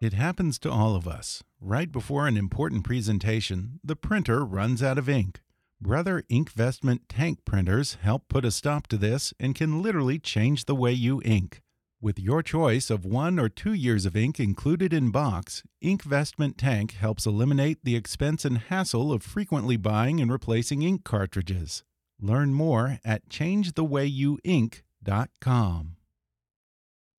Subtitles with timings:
[0.00, 1.42] It happens to all of us.
[1.58, 5.40] Right before an important presentation, the printer runs out of ink.
[5.80, 10.74] Brother Inkvestment tank printers help put a stop to this and can literally change the
[10.74, 11.62] way you ink.
[11.98, 16.92] With your choice of one or two years of ink included in box, Inkvestment Tank
[16.92, 21.84] helps eliminate the expense and hassle of frequently buying and replacing ink cartridges.
[22.20, 25.96] Learn more at changethewayouink.com.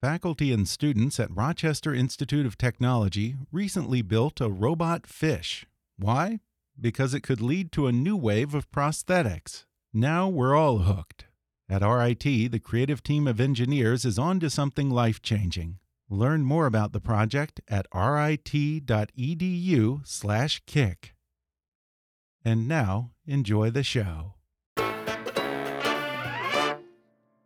[0.02, 5.66] Faculty and students at Rochester Institute of Technology recently built a robot fish.
[5.98, 6.42] Why?
[6.80, 9.66] Because it could lead to a new wave of prosthetics.
[9.92, 11.26] Now we're all hooked.
[11.68, 15.80] At RIT, the creative team of engineers is on to something life changing.
[16.12, 21.16] Learn more about the project at rit.edu/slash kick.
[22.46, 24.36] And now, enjoy the show.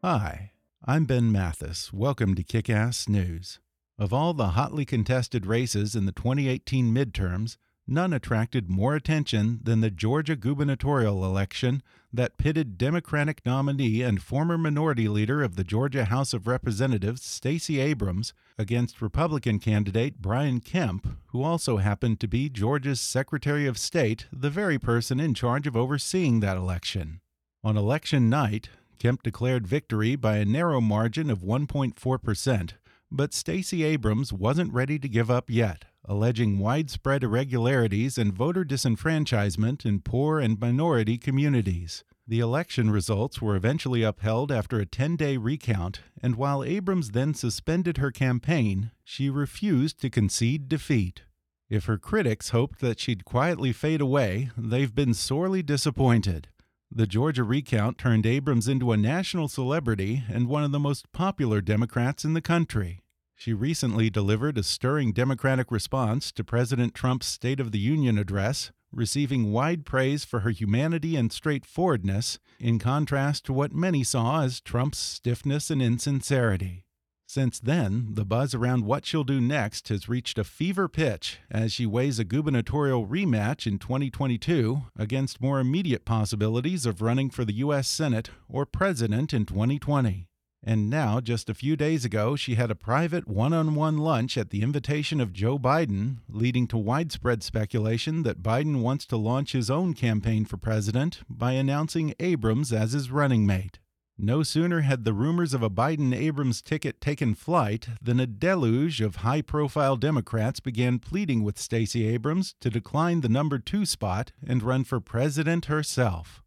[0.04, 0.51] Hi.
[0.84, 1.94] I'm Ben Mathis.
[1.94, 3.60] Welcome to Kick Ass News.
[4.00, 9.82] Of all the hotly contested races in the 2018 midterms, none attracted more attention than
[9.82, 16.05] the Georgia gubernatorial election that pitted Democratic nominee and former minority leader of the Georgia
[16.05, 22.50] House of Representatives, Stacey Abrams, against Republican candidate Brian Kemp, who also happened to be
[22.50, 27.22] Georgia's Secretary of State, the very person in charge of overseeing that election.
[27.64, 28.70] On election night,
[29.02, 32.73] Kemp declared victory by a narrow margin of 1.4%,
[33.10, 39.88] but Stacey Abrams wasn't ready to give up yet, alleging widespread irregularities and voter disenfranchisement
[39.88, 42.04] in poor and minority communities.
[42.28, 47.34] The election results were eventually upheld after a 10 day recount, and while Abrams then
[47.34, 51.23] suspended her campaign, she refused to concede defeat.
[51.72, 56.50] If her critics hoped that she'd quietly fade away, they've been sorely disappointed.
[56.94, 61.62] The Georgia recount turned Abrams into a national celebrity and one of the most popular
[61.62, 63.00] Democrats in the country.
[63.34, 68.74] She recently delivered a stirring Democratic response to President Trump's State of the Union address,
[68.92, 74.60] receiving wide praise for her humanity and straightforwardness, in contrast to what many saw as
[74.60, 76.84] Trump's stiffness and insincerity.
[77.33, 81.71] Since then, the buzz around what she'll do next has reached a fever pitch as
[81.71, 87.53] she weighs a gubernatorial rematch in 2022 against more immediate possibilities of running for the
[87.53, 87.87] U.S.
[87.87, 90.27] Senate or President in 2020.
[90.61, 94.37] And now, just a few days ago, she had a private one on one lunch
[94.37, 99.53] at the invitation of Joe Biden, leading to widespread speculation that Biden wants to launch
[99.53, 103.80] his own campaign for president by announcing Abrams as his running mate.
[104.23, 109.02] No sooner had the rumors of a Biden Abrams ticket taken flight than a deluge
[109.02, 114.31] of high profile Democrats began pleading with Stacey Abrams to decline the number two spot
[114.45, 116.43] and run for president herself.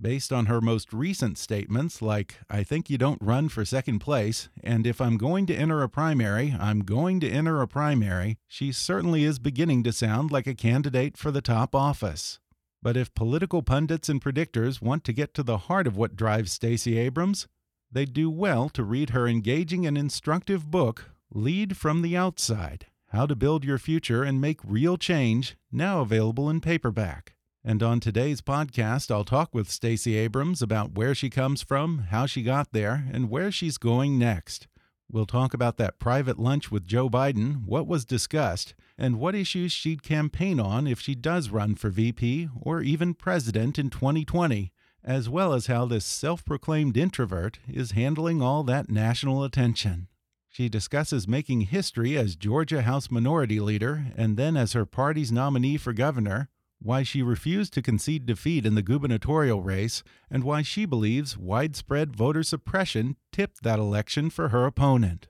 [0.00, 4.48] Based on her most recent statements, like, I think you don't run for second place,
[4.62, 8.70] and if I'm going to enter a primary, I'm going to enter a primary, she
[8.70, 12.38] certainly is beginning to sound like a candidate for the top office.
[12.86, 16.52] But if political pundits and predictors want to get to the heart of what drives
[16.52, 17.48] Stacey Abrams,
[17.90, 23.26] they'd do well to read her engaging and instructive book, Lead from the Outside How
[23.26, 27.34] to Build Your Future and Make Real Change, now available in paperback.
[27.64, 32.26] And on today's podcast, I'll talk with Stacey Abrams about where she comes from, how
[32.26, 34.68] she got there, and where she's going next.
[35.10, 39.70] We'll talk about that private lunch with Joe Biden, what was discussed, and what issues
[39.70, 44.72] she'd campaign on if she does run for VP or even president in 2020,
[45.04, 50.08] as well as how this self proclaimed introvert is handling all that national attention.
[50.48, 55.76] She discusses making history as Georgia House Minority Leader and then as her party's nominee
[55.76, 56.48] for governor,
[56.80, 62.14] why she refused to concede defeat in the gubernatorial race, and why she believes widespread
[62.14, 65.28] voter suppression tipped that election for her opponent.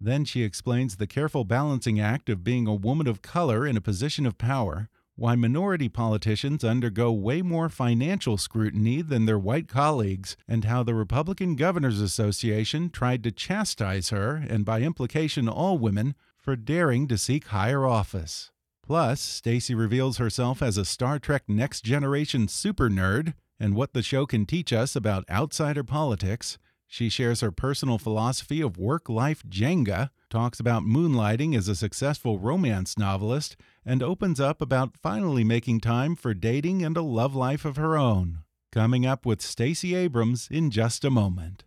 [0.00, 3.82] Then she explains the careful balancing act of being a woman of color in a
[3.82, 10.34] position of power, why minority politicians undergo way more financial scrutiny than their white colleagues,
[10.48, 16.14] and how the Republican Governors Association tried to chastise her, and by implication all women,
[16.38, 18.50] for daring to seek higher office.
[18.90, 24.02] Plus, Stacey reveals herself as a Star Trek Next Generation super nerd and what the
[24.02, 26.58] show can teach us about outsider politics.
[26.88, 32.40] She shares her personal philosophy of work life Jenga, talks about moonlighting as a successful
[32.40, 33.56] romance novelist,
[33.86, 37.96] and opens up about finally making time for dating and a love life of her
[37.96, 38.38] own.
[38.72, 41.62] Coming up with Stacey Abrams in just a moment.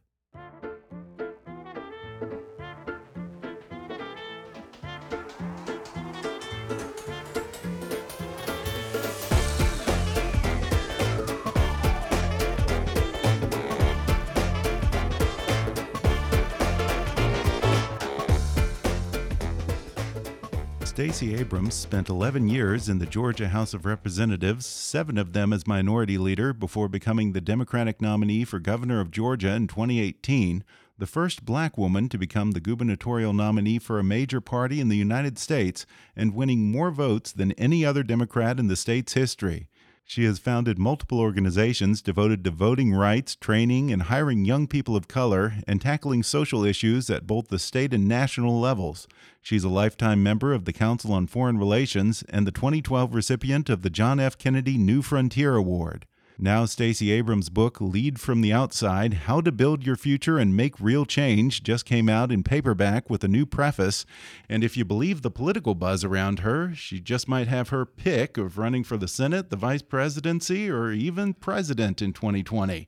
[20.94, 25.66] Stacey Abrams spent 11 years in the Georgia House of Representatives, seven of them as
[25.66, 30.64] minority leader, before becoming the Democratic nominee for governor of Georgia in 2018,
[31.00, 34.96] the first black woman to become the gubernatorial nominee for a major party in the
[34.96, 39.70] United States, and winning more votes than any other Democrat in the state's history.
[40.06, 45.08] She has founded multiple organizations devoted to voting rights, training, and hiring young people of
[45.08, 49.08] color, and tackling social issues at both the state and national levels.
[49.42, 53.82] She's a lifetime member of the Council on Foreign Relations and the 2012 recipient of
[53.82, 54.38] the John F.
[54.38, 56.06] Kennedy New Frontier Award.
[56.40, 60.80] Now, Stacey Abrams' book, Lead from the Outside How to Build Your Future and Make
[60.80, 64.04] Real Change, just came out in paperback with a new preface.
[64.50, 68.38] And if you believe the political buzz around her, she just might have her pick
[68.38, 72.88] of running for the Senate, the vice presidency, or even president in 2020.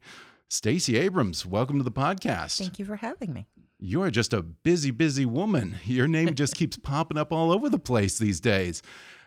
[0.49, 2.57] Stacey Abrams, welcome to the podcast.
[2.57, 3.47] Thank you for having me.
[3.79, 5.75] You're just a busy, busy woman.
[5.85, 8.81] Your name just keeps popping up all over the place these days.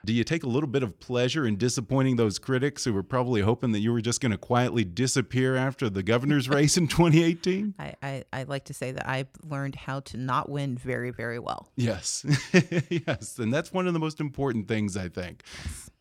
[0.08, 3.42] Do you take a little bit of pleasure in disappointing those critics who were probably
[3.42, 7.74] hoping that you were just going to quietly disappear after the governor's race in 2018?
[7.78, 11.38] I, I, I, like to say that I've learned how to not win very, very
[11.38, 11.68] well.
[11.76, 12.24] Yes.
[12.88, 13.38] yes.
[13.38, 15.42] And that's one of the most important things, I think.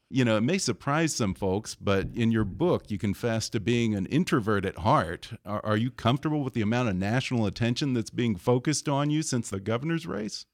[0.09, 3.94] You know, it may surprise some folks, but in your book, you confess to being
[3.94, 5.31] an introvert at heart.
[5.45, 9.21] Are, are you comfortable with the amount of national attention that's being focused on you
[9.21, 10.45] since the governor's race?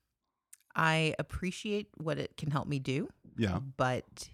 [0.75, 3.09] I appreciate what it can help me do.
[3.37, 3.59] Yeah.
[3.77, 4.29] But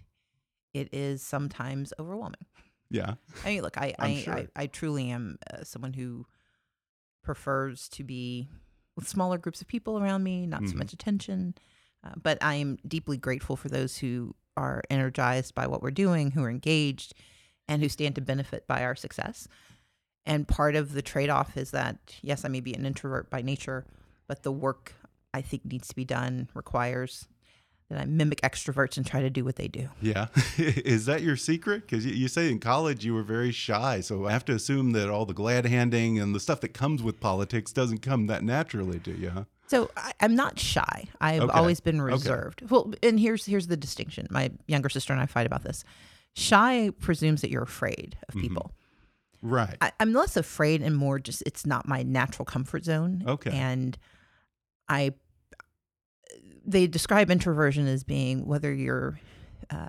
[0.74, 2.44] it is sometimes overwhelming.
[2.90, 3.14] Yeah.
[3.44, 4.34] I mean, look, I I, sure.
[4.34, 6.26] I, I, truly am uh, someone who
[7.22, 8.48] prefers to be
[8.96, 10.66] with smaller groups of people around me, not mm.
[10.66, 10.78] so mm-hmm.
[10.80, 11.54] much attention.
[12.04, 16.32] Uh, but I am deeply grateful for those who are energized by what we're doing,
[16.32, 17.14] who are engaged,
[17.68, 19.46] and who stand to benefit by our success.
[20.26, 23.42] And part of the trade off is that, yes, I may be an introvert by
[23.42, 23.86] nature,
[24.26, 24.94] but the work
[25.32, 27.26] I think needs to be done requires
[27.90, 29.88] that I mimic extroverts and try to do what they do.
[30.00, 30.28] Yeah.
[30.56, 31.82] Is that your secret?
[31.82, 34.00] Because you, say in college you were very shy.
[34.00, 37.02] So I have to assume that all the glad handing and the stuff that comes
[37.02, 39.44] with politics doesn't come that naturally to you, huh?
[39.66, 41.04] So I, am not shy.
[41.20, 41.52] I've okay.
[41.52, 42.62] always been reserved.
[42.62, 42.68] Okay.
[42.70, 44.26] Well, and here's here's the distinction.
[44.30, 45.84] My younger sister and I fight about this.
[46.34, 48.42] Shy presumes that you're afraid of mm-hmm.
[48.42, 48.72] people.
[49.42, 49.76] Right.
[49.80, 53.22] I, I'm less afraid and more just it's not my natural comfort zone.
[53.26, 53.50] Okay.
[53.52, 53.96] And
[54.88, 55.14] I
[56.64, 59.18] they describe introversion as being whether you're
[59.70, 59.88] uh,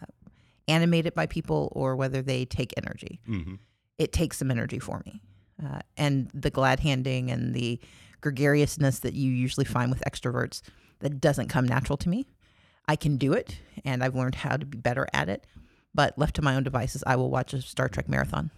[0.67, 3.19] animated by people or whether they take energy.
[3.27, 3.55] Mm-hmm.
[3.97, 5.21] It takes some energy for me.
[5.63, 7.79] Uh, and the glad handing and the
[8.21, 10.61] gregariousness that you usually find with extroverts
[10.99, 12.27] that doesn't come natural to me.
[12.87, 15.45] I can do it and I've learned how to be better at it.
[15.93, 18.49] But left to my own devices, I will watch a Star Trek marathon.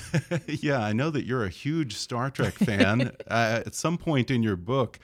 [0.46, 3.12] yeah, I know that you're a huge Star Trek fan.
[3.30, 4.98] uh, at some point in your book,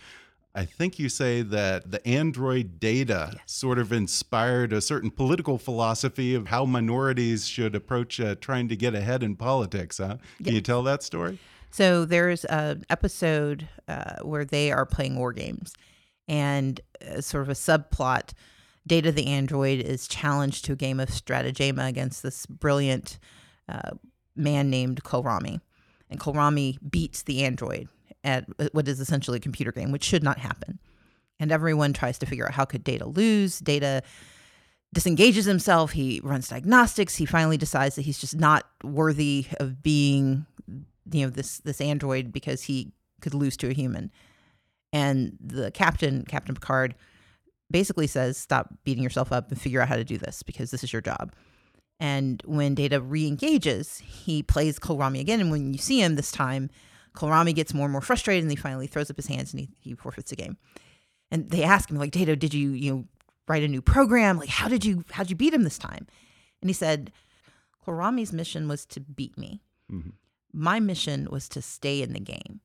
[0.58, 3.42] I think you say that the Android data yes.
[3.46, 8.74] sort of inspired a certain political philosophy of how minorities should approach uh, trying to
[8.74, 9.98] get ahead in politics.
[9.98, 10.16] Huh?
[10.38, 10.54] Can yes.
[10.54, 11.38] you tell that story?
[11.70, 15.74] So there's an episode uh, where they are playing war games,
[16.26, 18.32] and uh, sort of a subplot.
[18.84, 23.20] Data the android is challenged to a game of Strategema against this brilliant
[23.68, 23.92] uh,
[24.34, 25.60] man named Kolrami,
[26.10, 27.88] and Kolrami beats the android
[28.25, 30.78] at uh, what is essentially a computer game, which should not happen.
[31.40, 33.60] And everyone tries to figure out how could Data lose.
[33.60, 34.02] Data
[34.92, 35.92] disengages himself.
[35.92, 37.16] He runs diagnostics.
[37.16, 40.46] He finally decides that he's just not worthy of being,
[41.12, 44.10] you know, this this android because he could lose to a human.
[44.92, 46.94] And the captain, Captain Picard,
[47.70, 50.82] basically says, "Stop beating yourself up and figure out how to do this because this
[50.82, 51.34] is your job."
[52.00, 55.40] And when Data re-engages, he plays Kolrami again.
[55.40, 56.70] And when you see him this time,
[57.18, 59.68] Kolrami gets more and more frustrated, and he finally throws up his hands and he,
[59.80, 60.56] he forfeits the game.
[61.32, 63.04] And they ask him like, Data, did you you know
[63.48, 64.38] write a new program?
[64.38, 66.06] Like, how did you how did you beat him this time?
[66.62, 67.12] And he said,
[67.84, 69.62] Kolrami's mission was to beat me.
[69.92, 70.10] Mm-hmm.
[70.52, 72.60] My mission was to stay in the game.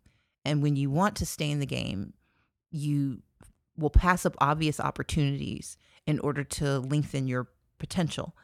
[0.45, 2.13] And when you want to stay in the game,
[2.69, 3.23] you
[3.77, 7.47] will pass up obvious opportunities in order to lengthen your
[7.79, 8.35] potential.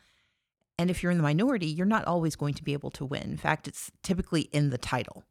[0.77, 3.23] And if you're in the minority, you're not always going to be able to win.
[3.23, 5.23] In fact, it's typically in the title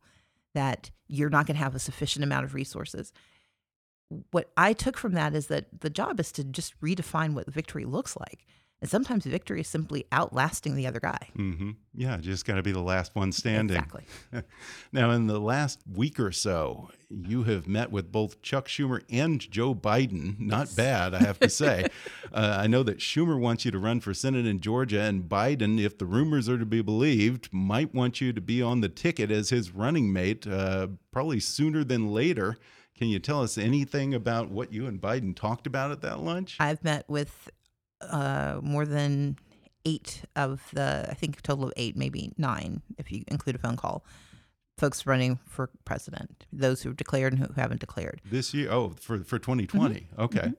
[0.55, 3.13] that you're not going to have a sufficient amount of resources.
[4.31, 7.85] What I took from that is that the job is to just redefine what victory
[7.85, 8.47] looks like.
[8.81, 11.31] And sometimes victory is simply outlasting the other guy.
[11.37, 11.71] Mm-hmm.
[11.95, 13.77] Yeah, just got to be the last one standing.
[13.77, 14.05] Exactly.
[14.93, 19.41] now, in the last week or so, you have met with both Chuck Schumer and
[19.51, 20.39] Joe Biden.
[20.39, 21.89] Not bad, I have to say.
[22.33, 25.81] uh, I know that Schumer wants you to run for Senate in Georgia, and Biden,
[25.81, 29.33] if the rumors are to be believed, might want you to be on the ticket
[29.33, 32.57] as his running mate, uh, probably sooner than later.
[32.95, 36.57] Can you tell us anything about what you and Biden talked about at that lunch?
[36.59, 37.49] I've met with
[38.01, 39.37] uh, more than
[39.85, 43.59] eight of the, I think a total of eight, maybe nine, if you include a
[43.59, 44.05] phone call,
[44.77, 48.21] folks running for president, those who have declared and who haven't declared.
[48.25, 48.71] This year?
[48.71, 49.95] Oh, for, for 2020.
[49.95, 50.21] Mm-hmm.
[50.21, 50.53] Okay.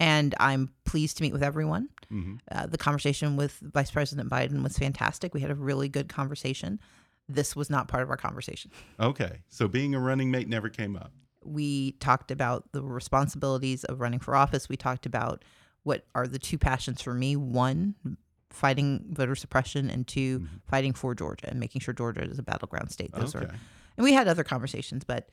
[0.00, 1.88] And I'm pleased to meet with everyone.
[2.12, 2.40] Mhm.
[2.50, 5.32] Uh, the conversation with Vice President Biden was fantastic.
[5.34, 6.80] We had a really good conversation.
[7.28, 8.70] This was not part of our conversation.
[8.98, 9.38] Okay.
[9.48, 11.12] So being a running mate never came up.
[11.44, 14.68] We talked about the responsibilities of running for office.
[14.68, 15.44] We talked about
[15.84, 17.94] what are the two passions for me one,
[18.50, 20.56] fighting voter suppression, and 2 mm-hmm.
[20.68, 23.12] fighting for Georgia and making sure Georgia is a battleground state.
[23.12, 23.46] Those Okay.
[23.46, 23.54] are,
[23.96, 25.28] and we had other conversations, but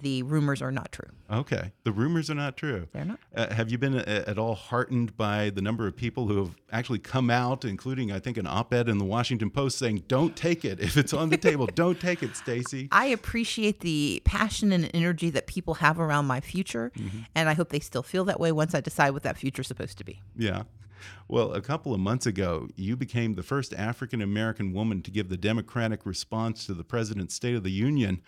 [0.00, 1.08] the rumors are not true.
[1.30, 1.72] Okay.
[1.84, 2.88] The rumors are not true.
[2.92, 3.18] They're not.
[3.34, 6.54] Uh, have you been uh, at all heartened by the number of people who have
[6.72, 10.36] actually come out, including, I think, an op ed in the Washington Post saying, don't
[10.36, 10.80] take it.
[10.80, 12.88] If it's on the table, don't take it, Stacey.
[12.92, 16.92] I appreciate the passion and energy that people have around my future,
[17.34, 19.68] and I hope they still feel that way once I decide what that future is
[19.68, 20.20] supposed to be.
[20.36, 20.64] Yeah.
[21.28, 25.28] Well, a couple of months ago, you became the first African American woman to give
[25.28, 28.20] the Democratic response to the President's State of the Union.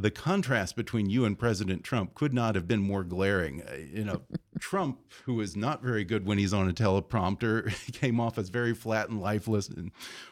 [0.00, 3.62] The contrast between you and President Trump could not have been more glaring.
[3.62, 4.22] Uh, You know,
[4.58, 8.74] Trump, who is not very good when he's on a teleprompter, came off as very
[8.74, 9.90] flat and lifeless and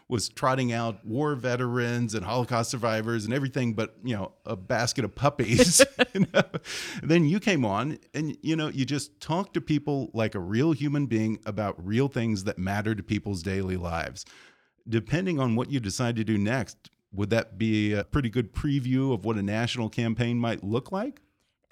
[0.08, 5.04] was trotting out war veterans and Holocaust survivors and everything but, you know, a basket
[5.04, 5.82] of puppies.
[6.14, 6.44] you know?
[7.02, 10.72] Then you came on and, you know, you just talked to people like a real
[10.72, 14.24] human being about real things that matter to people's daily lives.
[14.88, 19.12] Depending on what you decide to do next, would that be a pretty good preview
[19.14, 21.20] of what a national campaign might look like?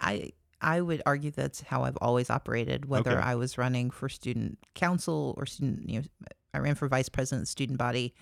[0.00, 2.86] I I would argue that's how I've always operated.
[2.86, 3.20] Whether Okay.
[3.20, 6.06] I was running for student council or student, you know,
[6.54, 8.14] I ran for vice president of the student body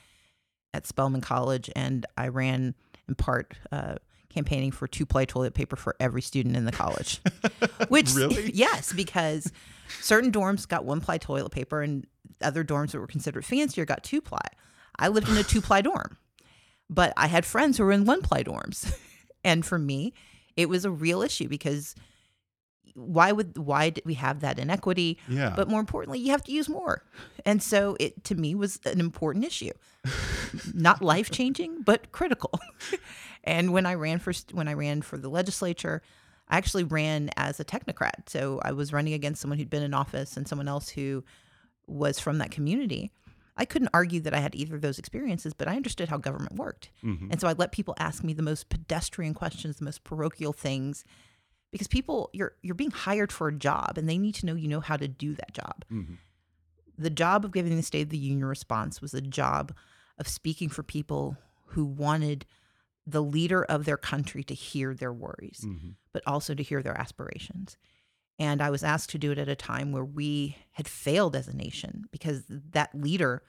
[0.72, 2.74] at Spelman College, and I ran
[3.08, 3.94] in part uh,
[4.28, 7.20] campaigning for two ply toilet paper for every student in the college.
[7.88, 8.50] Which Really?
[8.54, 9.52] yes, because
[10.00, 12.04] certain dorms got one ply toilet paper, and
[12.42, 14.40] other dorms that were considered fancier got two ply.
[14.98, 16.18] I lived in a two ply dorm,
[16.90, 18.96] but I had friends who were in one ply dorms,
[19.44, 20.12] and for me,
[20.56, 21.94] it was a real issue because
[22.94, 25.18] why would why did we have that inequity?
[25.28, 25.52] Yeah.
[25.56, 27.04] But more importantly, you have to use more,
[27.44, 29.72] and so it to me was an important issue,
[30.74, 32.58] not life changing, but critical.
[33.44, 36.02] and when I ran for when I ran for the legislature,
[36.48, 38.28] I actually ran as a technocrat.
[38.28, 41.24] So I was running against someone who'd been in office and someone else who
[41.86, 43.12] was from that community.
[43.56, 46.56] I couldn't argue that I had either of those experiences, but I understood how government
[46.56, 46.90] worked.
[47.04, 47.30] Mm-hmm.
[47.30, 51.04] And so I let people ask me the most pedestrian questions, the most parochial things,
[51.70, 54.68] because people you're you're being hired for a job and they need to know you
[54.68, 55.84] know how to do that job.
[55.92, 56.14] Mm-hmm.
[56.96, 59.74] The job of giving the State of the Union response was a job
[60.18, 62.46] of speaking for people who wanted
[63.06, 65.90] the leader of their country to hear their worries, mm-hmm.
[66.12, 67.76] but also to hear their aspirations.
[68.38, 71.46] And I was asked to do it at a time where we had failed as
[71.46, 73.42] a nation because that leader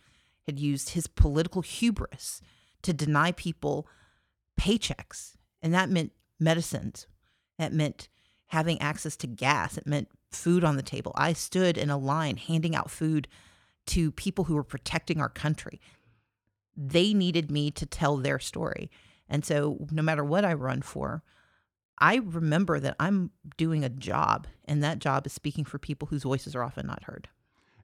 [0.45, 2.41] had used his political hubris
[2.83, 3.87] to deny people
[4.59, 5.33] paychecks.
[5.61, 7.07] And that meant medicines.
[7.57, 8.09] That meant
[8.47, 9.77] having access to gas.
[9.77, 11.13] It meant food on the table.
[11.15, 13.27] I stood in a line handing out food
[13.87, 15.79] to people who were protecting our country.
[16.75, 18.91] They needed me to tell their story.
[19.27, 21.23] And so, no matter what I run for,
[21.97, 26.23] I remember that I'm doing a job, and that job is speaking for people whose
[26.23, 27.29] voices are often not heard.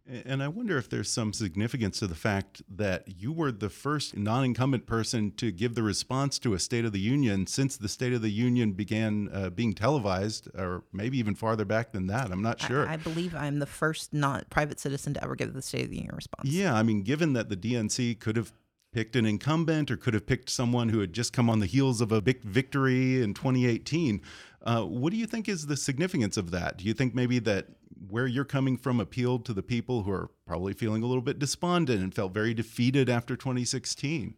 [0.07, 4.17] And I wonder if there's some significance to the fact that you were the first
[4.17, 7.87] non incumbent person to give the response to a State of the Union since the
[7.87, 12.31] State of the Union began uh, being televised, or maybe even farther back than that.
[12.31, 12.87] I'm not sure.
[12.87, 15.91] I, I believe I'm the first not private citizen to ever give the State of
[15.91, 16.49] the Union response.
[16.49, 18.51] Yeah, I mean, given that the DNC could have
[18.91, 22.01] picked an incumbent or could have picked someone who had just come on the heels
[22.01, 24.21] of a big victory in 2018.
[24.63, 26.77] Uh, what do you think is the significance of that?
[26.77, 27.67] Do you think maybe that
[28.09, 31.39] where you're coming from appealed to the people who are probably feeling a little bit
[31.39, 34.35] despondent and felt very defeated after 2016?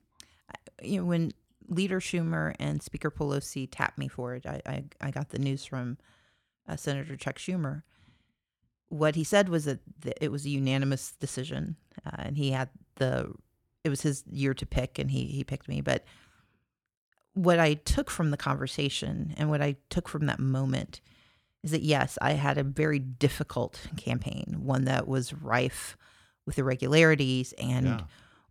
[0.81, 1.31] You know, when
[1.67, 5.65] Leader Schumer and Speaker Pelosi tapped me for it, I, I, I got the news
[5.65, 5.97] from
[6.67, 7.83] uh, Senator Chuck Schumer.
[8.89, 9.79] What he said was that
[10.21, 13.33] it was a unanimous decision, uh, and he had the
[13.83, 16.03] it was his year to pick and he he picked me but
[17.33, 21.01] what i took from the conversation and what i took from that moment
[21.63, 25.97] is that yes i had a very difficult campaign one that was rife
[26.45, 28.01] with irregularities and yeah.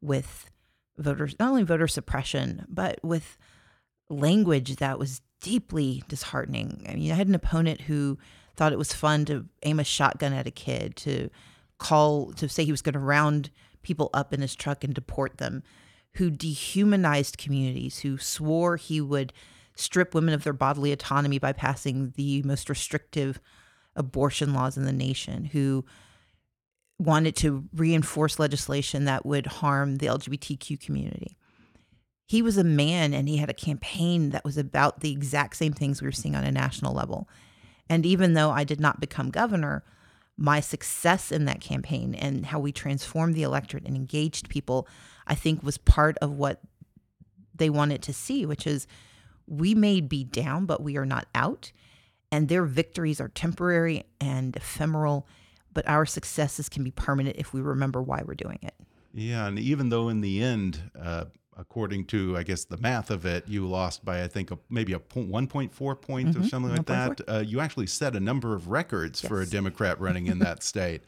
[0.01, 0.51] with
[0.99, 3.39] voters not only voter suppression but with
[4.09, 8.19] language that was deeply disheartening i mean i had an opponent who
[8.55, 11.31] thought it was fun to aim a shotgun at a kid to
[11.79, 13.51] call to say he was going to round
[13.83, 15.63] people up in his truck and deport them,
[16.15, 19.33] who dehumanized communities, who swore he would
[19.75, 23.41] strip women of their bodily autonomy by passing the most restrictive
[23.97, 25.85] abortion laws in the nation, who
[26.99, 31.37] wanted to reinforce legislation that would harm the LGBTQ community.
[32.27, 35.73] He was a man and he had a campaign that was about the exact same
[35.73, 37.29] things we were seeing on a national level.
[37.89, 39.85] And even though I did not become governor,
[40.43, 44.89] my success in that campaign and how we transformed the electorate and engaged people,
[45.25, 46.61] I think was part of what
[47.55, 48.89] they wanted to see, which is
[49.47, 51.71] we may be down, but we are not out.
[52.33, 55.29] And their victories are temporary and ephemeral,
[55.73, 58.75] but our successes can be permanent if we remember why we're doing it.
[59.15, 59.47] Yeah.
[59.47, 63.47] And even though in the end, uh, according to I guess the math of it,
[63.49, 66.47] you lost by I think a, maybe a one point four points mm -hmm.
[66.47, 67.21] or something like that.
[67.29, 69.29] Uh, you actually set a number of records yes.
[69.29, 71.03] for a Democrat running in that state.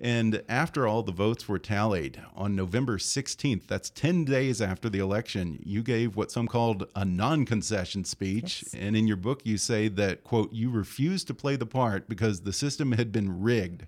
[0.00, 4.98] And after all the votes were tallied on November 16th, that's 10 days after the
[4.98, 8.64] election, you gave what some called a non concession speech.
[8.64, 8.74] Yes.
[8.74, 12.40] And in your book, you say that, quote, you refused to play the part because
[12.40, 13.86] the system had been rigged.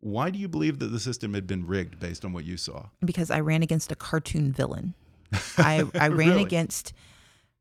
[0.00, 2.86] Why do you believe that the system had been rigged based on what you saw?
[3.04, 4.94] Because I ran against a cartoon villain.
[5.58, 6.42] I, I ran really?
[6.42, 6.92] against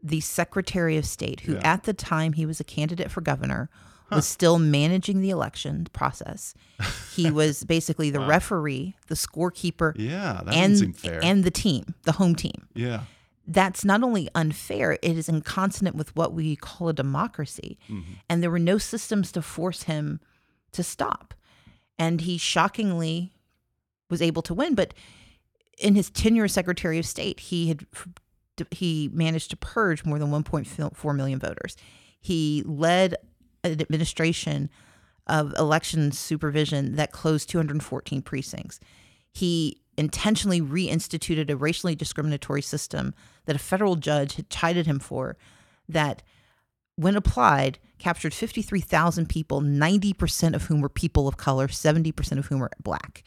[0.02, 1.74] the Secretary of State, who yeah.
[1.74, 3.70] at the time he was a candidate for governor,
[4.10, 4.18] huh.
[4.18, 6.54] was still managing the election process.
[7.14, 8.28] He was basically the wow.
[8.28, 12.68] referee, the scorekeeper, yeah, and, and the team, the home team.
[12.74, 13.02] Yeah.
[13.46, 17.80] That's not only unfair, it is inconsonant with what we call a democracy.
[17.90, 18.14] Mm-hmm.
[18.30, 20.20] And there were no systems to force him
[20.72, 21.34] to stop.
[21.98, 23.34] And he shockingly
[24.08, 24.76] was able to win.
[24.76, 24.94] But
[25.80, 27.86] in his tenure as Secretary of State, he had
[28.72, 31.78] he managed to purge more than 1.4 million voters.
[32.20, 33.16] He led
[33.64, 34.70] an administration
[35.28, 38.80] of election supervision that closed 214 precincts.
[39.32, 43.14] He intentionally reinstituted a racially discriminatory system
[43.46, 45.38] that a federal judge had chided him for
[45.88, 46.24] that
[46.96, 52.60] when applied captured 53,000 people, 90% of whom were people of color, 70% of whom
[52.60, 53.24] were black.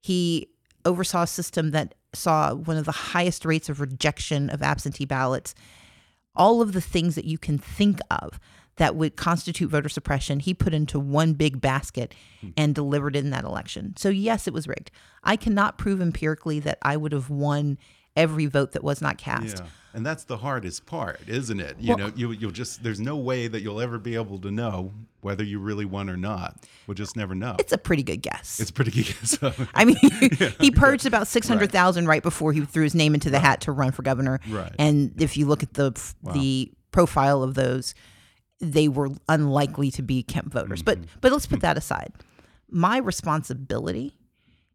[0.00, 0.48] He
[0.84, 5.54] oversaw a system that saw one of the highest rates of rejection of absentee ballots.
[6.34, 8.38] All of the things that you can think of
[8.76, 12.48] that would constitute voter suppression, he put into one big basket hmm.
[12.56, 13.94] and delivered in that election.
[13.96, 14.90] So, yes, it was rigged.
[15.22, 17.78] I cannot prove empirically that I would have won
[18.16, 19.58] every vote that was not cast.
[19.58, 19.66] Yeah.
[19.92, 21.76] And that's the hardest part, isn't it?
[21.80, 24.50] You well, know, you, you'll just, there's no way that you'll ever be able to
[24.50, 26.64] know whether you really won or not.
[26.86, 27.56] We'll just never know.
[27.58, 28.60] It's a pretty good guess.
[28.60, 29.38] It's pretty good guess.
[29.74, 30.50] I mean, yeah.
[30.60, 32.08] he purged about 600,000 right.
[32.08, 32.22] right.
[32.22, 33.46] before he threw his name into the right.
[33.46, 34.40] hat to run for governor.
[34.48, 34.72] Right.
[34.78, 35.90] And if you look at the,
[36.22, 36.32] wow.
[36.32, 37.94] the profile of those,
[38.60, 40.82] they were unlikely to be Kemp voters.
[40.82, 41.00] Mm -hmm.
[41.00, 42.12] But, but let's put that aside.
[42.68, 44.19] My responsibility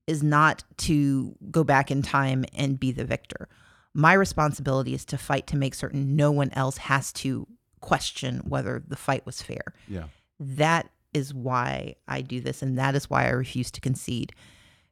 [0.08, 3.48] is not to go back in time and be the victor.
[3.94, 7.48] My responsibility is to fight to make certain no one else has to
[7.82, 9.74] question whether the fight was fair.
[9.88, 10.06] Yeah.
[10.40, 14.34] That is why I do this and that is why I refuse to concede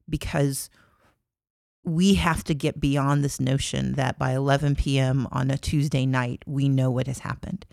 [0.09, 0.69] because
[1.83, 5.27] we have to get beyond this notion that by 11 p.m.
[5.31, 7.65] on a Tuesday night we know what has happened.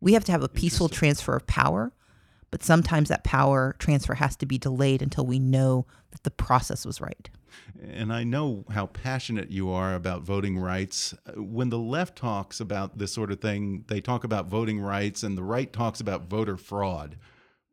[0.00, 1.92] We have to have a peaceful transfer of power
[2.50, 6.86] but sometimes that power transfer has to be delayed until we know that the process
[6.86, 7.28] was right.
[7.82, 11.14] And I know how passionate you are about voting rights.
[11.26, 15.22] Uh, when the left talks about this sort of thing, they talk about voting rights,
[15.22, 17.16] and the right talks about voter fraud.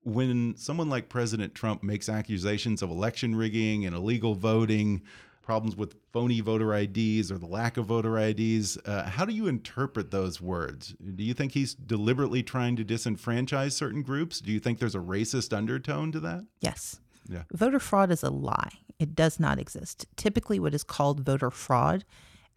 [0.03, 5.01] when someone like President Trump makes accusations of election rigging and illegal voting,
[5.45, 9.47] problems with phony voter IDs or the lack of voter IDs, uh, how do you
[9.47, 10.95] interpret those words?
[11.15, 14.41] Do you think he's deliberately trying to disenfranchise certain groups?
[14.41, 16.45] Do you think there's a racist undertone to that?
[16.59, 16.99] Yes.
[17.29, 17.43] Yeah.
[17.53, 18.71] Voter fraud is a lie.
[18.99, 20.05] It does not exist.
[20.15, 22.03] Typically, what is called voter fraud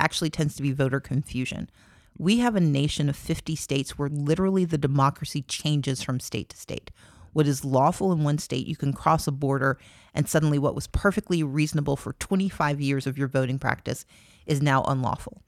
[0.00, 1.70] actually tends to be voter confusion.
[2.18, 6.56] We have a nation of 50 states where literally the democracy changes from state to
[6.56, 6.90] state.
[7.32, 9.78] What is lawful in one state, you can cross a border,
[10.14, 14.04] and suddenly what was perfectly reasonable for 25 years of your voting practice
[14.46, 15.42] is now unlawful.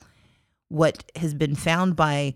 [0.68, 2.34] What has been found by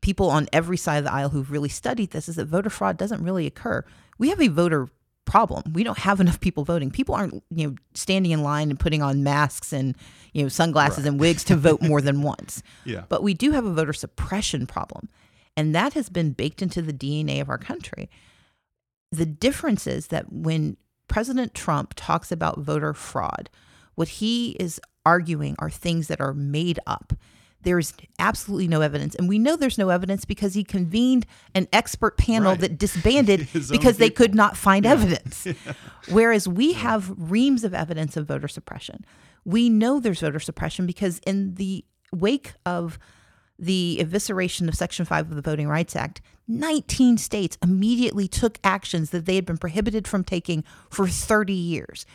[0.00, 2.96] people on every side of the aisle who've really studied this is that voter fraud
[2.96, 3.84] doesn't really occur.
[4.18, 4.88] We have a voter
[5.24, 5.72] problem.
[5.72, 6.90] We don't have enough people voting.
[6.90, 9.96] People aren't, you know, standing in line and putting on masks and,
[10.32, 11.10] you know, sunglasses right.
[11.10, 12.62] and wigs to vote more than once.
[12.84, 13.02] Yeah.
[13.08, 15.08] But we do have a voter suppression problem.
[15.56, 18.08] And that has been baked into the DNA of our country.
[19.12, 20.76] The difference is that when
[21.08, 23.50] President Trump talks about voter fraud,
[23.94, 27.12] what he is arguing are things that are made up.
[27.62, 29.14] There's absolutely no evidence.
[29.14, 32.60] And we know there's no evidence because he convened an expert panel right.
[32.60, 34.92] that disbanded because they could not find yeah.
[34.92, 35.46] evidence.
[35.46, 35.72] yeah.
[36.10, 39.04] Whereas we have reams of evidence of voter suppression.
[39.44, 42.98] We know there's voter suppression because in the wake of
[43.58, 49.10] the evisceration of Section 5 of the Voting Rights Act, 19 states immediately took actions
[49.10, 52.06] that they had been prohibited from taking for 30 years.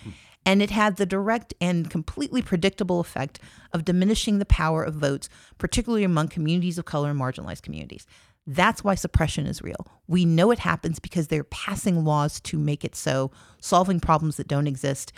[0.46, 3.40] And it had the direct and completely predictable effect
[3.74, 8.08] of diminishing the power of votes, particularly among communities of color and marginalized communities.
[8.48, 9.88] That's why suppression is real.
[10.08, 14.48] We know it happens because they're passing laws to make it so, solving problems that
[14.48, 15.14] don't exist,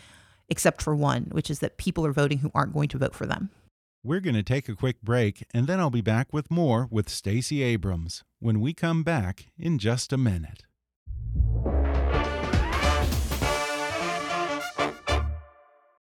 [0.50, 3.26] except for one, which is that people are voting who aren't going to vote for
[3.26, 3.50] them.
[4.06, 7.08] We're going to take a quick break, and then I'll be back with more with
[7.08, 10.66] Stacey Abrams when we come back in just a minute.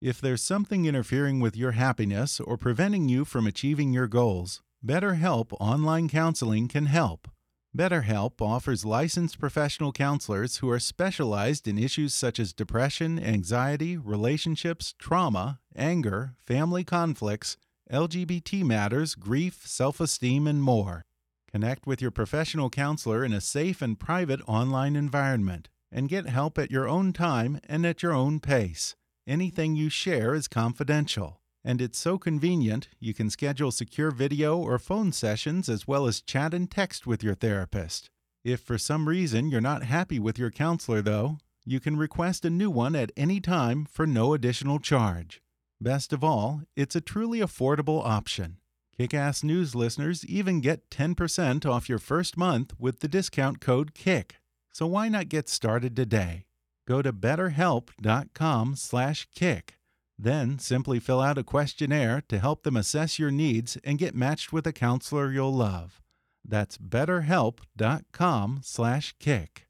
[0.00, 5.48] If there's something interfering with your happiness or preventing you from achieving your goals, BetterHelp
[5.60, 7.28] Online Counseling can help.
[7.76, 14.94] BetterHelp offers licensed professional counselors who are specialized in issues such as depression, anxiety, relationships,
[14.98, 17.56] trauma, anger, family conflicts,
[17.92, 21.04] LGBT matters, grief, self esteem, and more.
[21.50, 26.58] Connect with your professional counselor in a safe and private online environment and get help
[26.58, 28.96] at your own time and at your own pace.
[29.26, 31.42] Anything you share is confidential.
[31.62, 36.22] And it's so convenient, you can schedule secure video or phone sessions as well as
[36.22, 38.08] chat and text with your therapist.
[38.42, 42.50] If for some reason you're not happy with your counselor, though, you can request a
[42.50, 45.42] new one at any time for no additional charge.
[45.82, 48.58] Best of all, it's a truly affordable option.
[48.96, 54.36] Kick-Ass News listeners even get 10% off your first month with the discount code KICK.
[54.72, 56.44] So why not get started today?
[56.86, 59.78] go to betterhelp.com/kick.
[60.18, 64.52] Then simply fill out a questionnaire to help them assess your needs and get matched
[64.52, 66.02] with a counselor you'll love.
[66.44, 69.68] That's betterhelp.com/kick.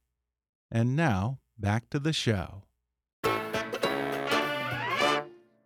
[0.71, 2.63] And now, back to the show.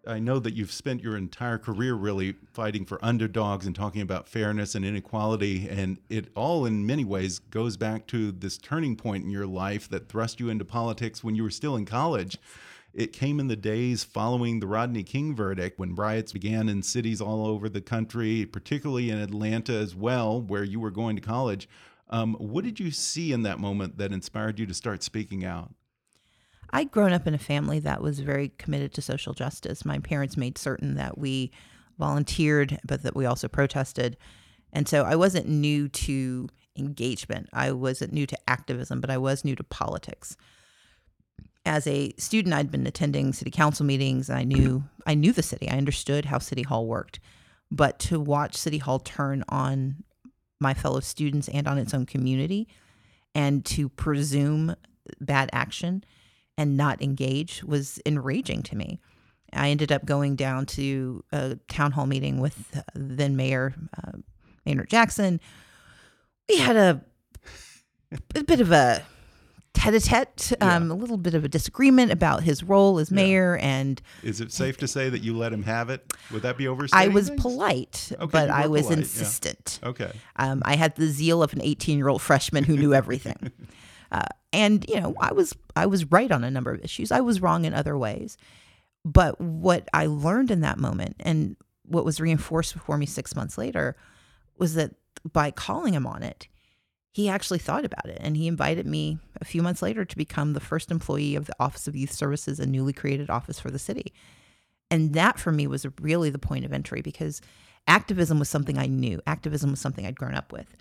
[0.07, 4.29] I know that you've spent your entire career really fighting for underdogs and talking about
[4.29, 5.69] fairness and inequality.
[5.69, 9.89] And it all, in many ways, goes back to this turning point in your life
[9.89, 12.39] that thrust you into politics when you were still in college.
[12.95, 17.21] It came in the days following the Rodney King verdict when riots began in cities
[17.21, 21.69] all over the country, particularly in Atlanta as well, where you were going to college.
[22.09, 25.75] Um, what did you see in that moment that inspired you to start speaking out?
[26.71, 29.85] I'd grown up in a family that was very committed to social justice.
[29.85, 31.53] My parents made certain that we
[31.99, 34.17] volunteered, but that we also protested.
[34.73, 37.49] And so I wasn't new to engagement.
[37.53, 40.37] I wasn't new to activism, but I was new to politics.
[41.65, 44.31] As a student, I'd been attending city council meetings.
[44.31, 45.69] I knew I knew the city.
[45.69, 47.19] I understood how city hall worked.
[47.71, 50.05] But to watch city hall turn on
[50.61, 52.69] my fellow students and on its own community
[53.35, 54.75] and to presume
[55.21, 56.05] bad action
[56.59, 59.01] and not engage was enraging to me.
[59.53, 64.13] I ended up going down to a town hall meeting with then Mayor uh,
[64.65, 65.41] Maynard Jackson.
[66.49, 67.01] We had a,
[68.35, 69.03] a bit of a
[69.77, 70.95] tete-a-tete, um, yeah.
[70.95, 73.57] a little bit of a disagreement about his role as mayor.
[73.57, 73.67] Yeah.
[73.67, 76.13] And is it safe to say that you let him have it?
[76.33, 77.11] Would that be overstating?
[77.11, 77.41] I was things?
[77.41, 78.99] polite, okay, but I was polite.
[78.99, 79.79] insistent.
[79.83, 79.89] Yeah.
[79.91, 80.13] Okay.
[80.37, 83.53] Um, I had the zeal of an 18-year-old freshman who knew everything.
[84.13, 87.13] Uh, and you know, I was I was right on a number of issues.
[87.13, 88.37] I was wrong in other ways.
[89.05, 93.57] But what I learned in that moment and what was reinforced for me 6 months
[93.57, 93.97] later
[94.59, 94.97] was that
[95.33, 96.49] by calling him on it,
[97.13, 100.53] he actually thought about it and he invited me a few months later to become
[100.53, 103.79] the first employee of the Office of Youth Services, a newly created office for the
[103.79, 104.13] city.
[104.91, 107.41] And that for me was really the point of entry because
[107.87, 110.77] activism was something I knew, activism was something I'd grown up with.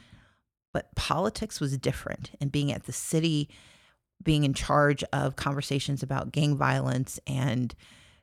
[0.76, 2.32] But politics was different.
[2.42, 3.48] And being at the city,
[4.22, 7.74] being in charge of conversations about gang violence and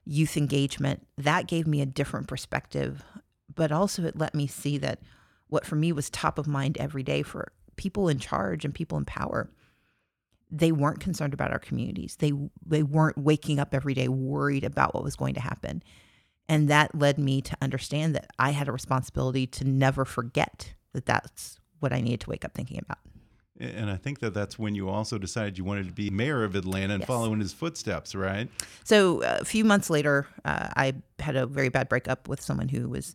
[0.04, 3.02] youth engagement, that gave me a different perspective.
[3.54, 4.98] But also, it let me see that
[5.48, 8.98] what for me was top of mind every day for people in charge and people
[8.98, 9.50] in power
[10.50, 12.32] they weren't concerned about our communities they
[12.66, 15.82] they weren't waking up every day worried about what was going to happen
[16.50, 21.06] and that led me to understand that i had a responsibility to never forget that
[21.06, 22.98] that's what i needed to wake up thinking about
[23.60, 26.56] and I think that that's when you also decided you wanted to be mayor of
[26.56, 27.06] Atlanta and Yes.
[27.06, 28.48] follow in his footsteps, right?
[28.82, 32.68] So uh, a few months later, uh, I had a very bad breakup with someone
[32.70, 33.14] who was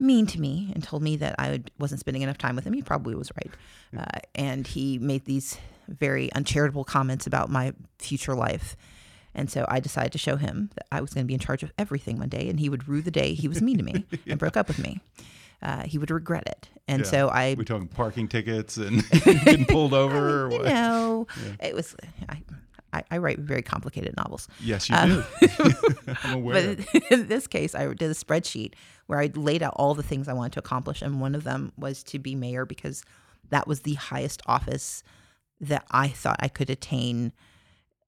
[0.00, 2.72] mean to me and told me that I would- wasn't spending enough time with him.
[2.72, 3.50] He probably was right.
[3.94, 8.76] Uh, and he made these very uncharitable comments about my future life.
[9.34, 11.62] And so I decided to show him that I was going to be in charge
[11.62, 14.06] of everything one day, and he would rue the day he was mean to me
[14.26, 15.00] and broke up with me.
[15.62, 16.68] Uh, he would regret it.
[16.88, 17.06] And Yeah.
[17.10, 20.66] so I We're talking parking tickets and getting pulled over or what?
[20.66, 21.26] know,
[21.60, 21.96] it was.
[22.28, 22.42] I,
[22.92, 24.46] I, I write very complicated novels.
[24.60, 25.46] Yes, you Um, do.
[26.24, 26.76] I'm aware.
[26.76, 28.74] But in this case, I did a spreadsheet
[29.06, 31.72] where I laid out all the things I wanted to accomplish, and one of them
[31.76, 33.02] was to be mayor because
[33.50, 35.02] that was the highest office
[35.60, 37.32] that I thought I could attain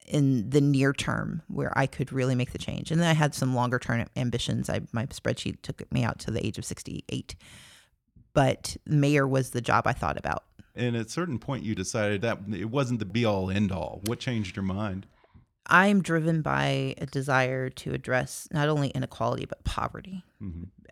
[0.09, 2.91] in the near term where I could really make the change.
[2.91, 4.69] And then I had some longer term ambitions.
[4.69, 7.35] I my spreadsheet took me out to the age of 68.
[8.35, 10.45] But mayor was the job I thought about.
[10.77, 14.01] and at a certain point, you decided that it wasn't the be all end all.
[14.05, 15.07] What changed your mind?
[15.67, 20.25] I'm driven by a desire to address not only inequality but poverty.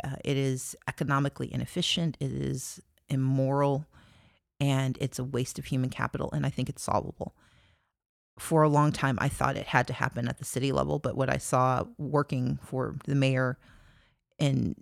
[0.04, 3.86] Uh, it is economically inefficient, it is immoral,
[4.60, 6.30] and it's a waste of human capital.
[6.32, 7.34] And I think it's solvable.
[8.38, 11.16] For a long time, I thought it had to happen at the city level, but
[11.16, 13.58] what I saw working for the mayor
[14.38, 14.76] in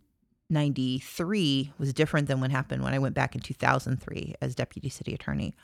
[0.50, 5.14] 93 was different than what happened when I went back in 2003 as deputy city
[5.14, 5.54] attorney.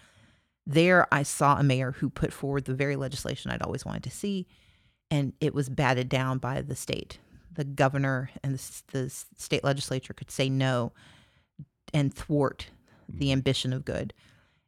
[0.66, 4.11] There, I saw a mayor who put forward the very legislation I'd always wanted to
[4.11, 4.46] see,
[5.11, 7.18] and it was batted down by the state.
[7.53, 10.92] The governor and the, the state legislature could say no
[11.92, 12.68] and thwart
[13.09, 13.33] the mm.
[13.33, 14.14] ambition of good.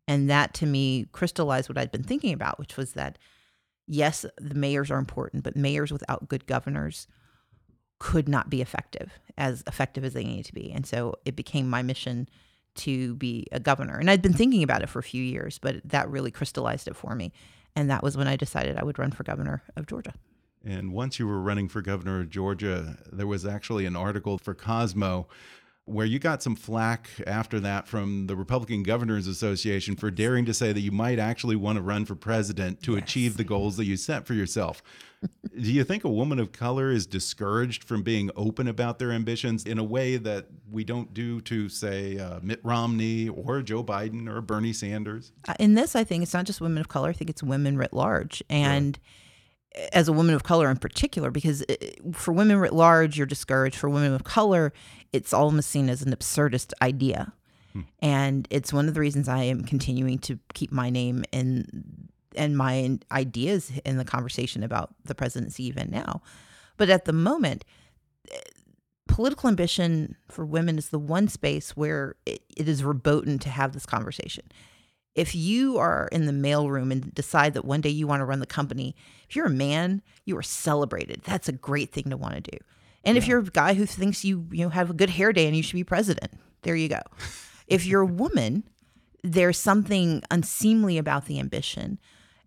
[0.09, 3.19] And that to me crystallized what I'd been thinking about, which was that
[3.87, 7.07] yes, the mayors are important, but mayors without good governors
[7.99, 10.73] could not be effective, as effective as they needed to be.
[10.73, 12.29] And so it became my mission
[12.75, 13.99] to be a governor.
[13.99, 16.97] And I'd been thinking about it for a few years, but that really crystallized it
[16.97, 17.33] for me.
[17.77, 20.15] And that was when I decided I would run for governor of Georgia.
[20.65, 24.55] And once you were running for governor of Georgia, there was actually an article for
[24.55, 25.29] Cosmo
[25.85, 30.55] where you got some flack after that from the Republican Governors Association for daring to
[30.55, 33.85] say that you might actually want to run for president to achieve the goals that
[33.85, 34.81] you set for yourself.
[35.23, 39.65] Do you think a woman of color is discouraged from being open about their ambitions
[39.65, 44.29] in a way that we don't do to, say, uh, Mitt Romney or Joe Biden
[44.29, 45.33] or Bernie Sanders?
[45.49, 47.11] Uh, in this, I think it's not just women of color.
[47.11, 48.43] I think it's women writ large.
[48.51, 48.99] And
[49.93, 51.75] as a woman of color in particular, because uh,
[52.13, 53.77] for women writ large, you're discouraged.
[53.77, 54.73] For women of color,
[55.13, 57.33] it's almost seen as an absurdist idea.
[58.01, 62.57] And it's one of the reasons I am continuing to keep my name in and
[62.57, 66.23] my ideas in the conversation about the presidency even now.
[66.77, 67.65] But at the moment,
[69.07, 73.73] political ambition for women is the one space where it, it is verboten to have
[73.73, 74.45] this conversation.
[75.15, 78.41] If you are in the mailroom and decide that one day you want to run
[78.41, 78.97] the company,
[79.29, 81.21] if you're a man, you are celebrated.
[81.25, 82.57] That's a great thing to want to do.
[83.05, 85.47] And if you're a guy who thinks you you know have a good hair day
[85.47, 87.01] and you should be president, there you go.
[87.67, 88.65] if you're a woman,
[89.23, 91.99] there's something unseemly about the ambition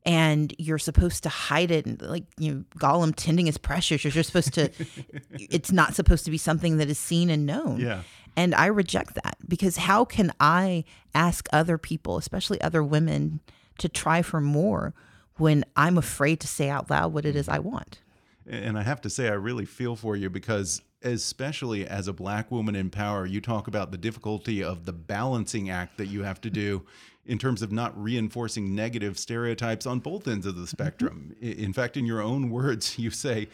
[0.06, 4.24] and you're supposed to hide it and like you know Gollum tending his precious you're
[4.24, 4.70] supposed to
[5.32, 8.02] it's not supposed to be something that is seen and known Yeah.
[8.36, 13.40] And I reject that because how can I ask other people especially other women
[13.78, 14.94] to try for more
[15.38, 17.72] when I'm afraid to say out loud what it is I mm-hmm.
[17.72, 18.00] want?
[18.48, 22.52] And I have to say, I really feel for you because, especially as a black
[22.52, 26.40] woman in power, you talk about the difficulty of the balancing act that you have
[26.42, 26.86] to do
[27.26, 30.68] in terms of not reinforcing negative stereotypes on both ends of the mm-hmm.
[30.68, 31.36] spectrum.
[31.42, 33.48] In fact, in your own words, you say,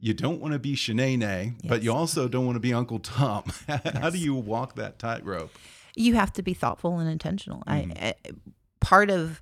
[0.00, 3.44] you don't want to be Shanae, but you also don't want to be Uncle Tom.
[3.68, 5.50] How do you walk that tightrope?
[5.96, 7.62] you have to be thoughtful and intentional.
[7.68, 8.14] I, I
[8.80, 9.40] part of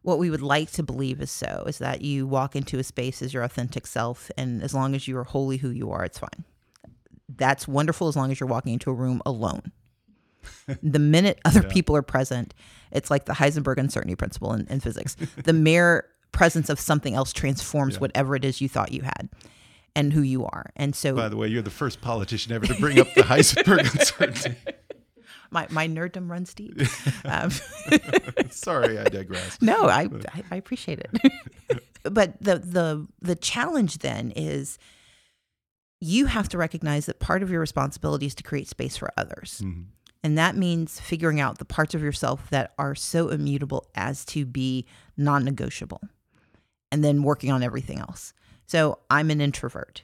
[0.00, 3.20] what we would like to believe is so is that you walk into a space
[3.20, 6.18] as your authentic self, and as long as you are wholly who you are, it's
[6.18, 6.44] fine.
[7.28, 9.72] That's wonderful as long as you're walking into a room alone.
[10.82, 11.68] the minute other Yeah.
[11.72, 12.54] people are present,
[12.90, 15.14] it's like the Heisenberg uncertainty principle in, in physics.
[15.44, 18.00] the mere presence of something else transforms Yeah.
[18.00, 19.28] whatever it is you thought you had
[19.96, 20.70] and who you are.
[20.76, 23.80] And so By the way, you're the first politician ever to bring up the Heisenberg
[23.94, 24.54] uncertainty.
[25.50, 26.80] my, my nerddom runs deep.
[27.24, 27.50] Um,
[28.50, 29.60] Sorry, I digress.
[29.60, 31.32] no, I, I, I appreciate it.
[32.04, 34.78] but the, the, the challenge then is
[36.00, 39.60] you have to recognize that part of your responsibility is to create space for others.
[39.64, 39.86] Mhm.
[40.22, 44.44] And that means figuring out the parts of yourself that are so immutable as to
[44.44, 46.00] be non negotiable
[46.92, 48.34] and then working on everything else.
[48.70, 50.02] So I'm an introvert.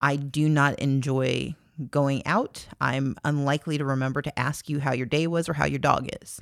[0.00, 1.54] I do not enjoy
[1.90, 2.66] going out.
[2.80, 6.08] I'm unlikely to remember to ask you how your day was or how your dog
[6.22, 6.40] is.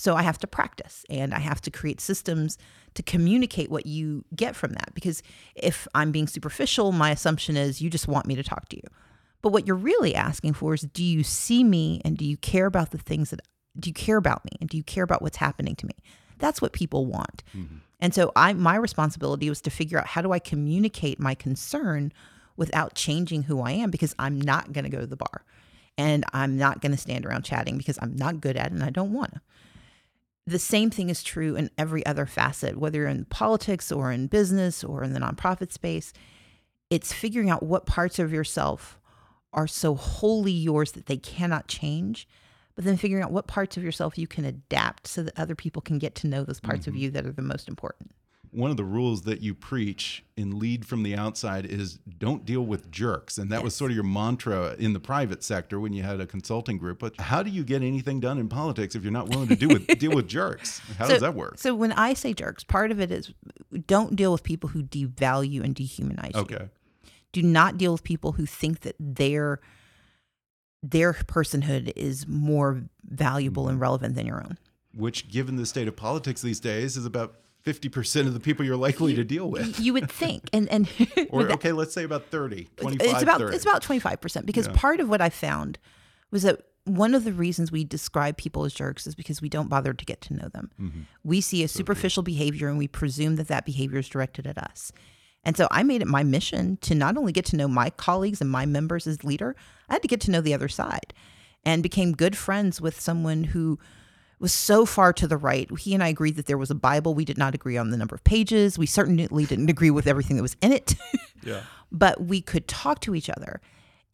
[0.00, 2.58] so I have to practice and I have to create systems
[2.94, 4.92] to communicate what you get from that.
[4.94, 5.22] Because
[5.54, 8.88] if I'm being superficial, my assumption is you just want me to talk to you.
[9.42, 12.66] But what you're really asking for is do you see me and do you care
[12.66, 13.42] about the things that
[13.78, 15.94] do you care about me and do you care about what's happening to me?
[16.38, 17.44] That's what people want.
[17.56, 17.76] Mm-hmm.
[18.04, 22.12] And so I my responsibility was to figure out how do I communicate my concern
[22.54, 25.42] without changing who I am because I'm not going to go to the bar
[25.96, 28.82] and I'm not going to stand around chatting because I'm not good at it and
[28.84, 29.40] I don't want to.
[30.46, 34.26] The same thing is true in every other facet, whether you're in politics or in
[34.26, 36.12] business or in the nonprofit space.
[36.90, 38.98] It's figuring out what parts of yourself
[39.54, 42.28] are so wholly yours that they cannot change,
[42.74, 45.80] but then figuring out what parts of yourself you can adapt so that other people
[45.80, 47.02] can get to know those parts of mm-hmm.
[47.02, 48.10] you that are the most important.
[48.50, 52.64] One of the rules that you preach in Lead from the Outside is don't deal
[52.64, 53.36] with jerks.
[53.36, 56.26] And that was sort of your mantra in the private sector when you had a
[56.26, 57.00] consulting group.
[57.00, 59.70] But how do you get anything done in politics if you're not willing to deal
[59.70, 60.80] with, deal with jerks?
[60.98, 61.58] How does that work?
[61.58, 63.32] So when I say jerks, part of it is
[63.88, 66.40] don't deal with people who devalue and dehumanize you.
[66.42, 66.68] Okay.
[67.32, 69.60] Do not deal with people who think that their
[70.90, 73.70] their personhood is more valuable Mm-hmm.
[73.72, 74.58] and relevant than your own.
[74.94, 77.34] Which, given the state of politics these days, is about
[77.66, 79.80] 50% of the people you're likely to deal with.
[79.80, 80.86] You would think, and and
[81.30, 83.56] Or, okay, let's say about 30, 25, it's about 30.
[83.56, 84.72] it's about 25% because Yeah.
[84.76, 85.78] part of what I found
[86.30, 89.68] was that one of the reasons we describe people as jerks is because we don't
[89.70, 90.70] bother to get to know them.
[90.78, 91.00] Mm-hmm.
[91.24, 94.92] We see a superficial behavior and we presume that that behavior is directed at us.
[95.44, 98.40] And so I made it my mission to not only get to know my colleagues
[98.40, 99.54] and my members as leader,
[99.88, 101.12] I had to get to know the other side
[101.64, 103.78] and became good friends with someone who
[104.38, 105.70] was so far to the right.
[105.78, 107.14] He and I agreed that there was a Bible.
[107.14, 108.78] We did not agree on the number of pages.
[108.78, 110.94] We certainly didn't agree with everything that was in it.
[111.42, 111.60] Yeah.
[111.92, 113.60] but we could talk to each other.